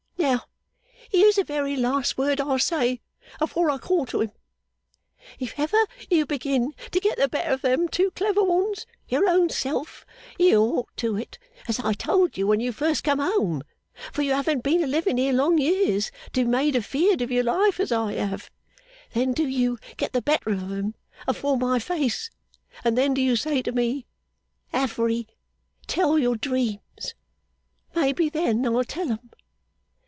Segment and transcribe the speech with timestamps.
[0.17, 0.45] Now
[1.19, 3.01] here's the very last word I'll say
[3.41, 4.31] afore I call to him
[5.39, 5.77] If ever
[6.09, 10.05] you begin to get the better of them two clever ones your own self
[10.39, 11.37] (you ought to it,
[11.67, 13.63] as I told you when you first come home,
[14.13, 17.43] for you haven't been a living here long years, to be made afeared of your
[17.43, 18.49] life as I have),
[19.13, 20.93] then do you get the better of 'em
[21.27, 22.29] afore my face;
[22.85, 24.05] and then do you say to me,
[24.71, 25.27] Affery
[25.87, 27.15] tell your dreams!
[27.95, 29.31] Maybe, then I'll tell 'em!